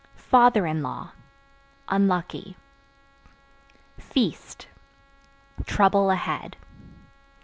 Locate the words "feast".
3.99-4.67